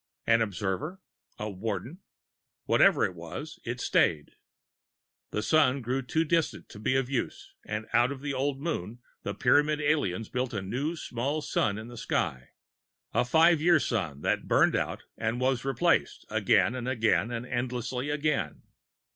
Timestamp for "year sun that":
13.61-14.47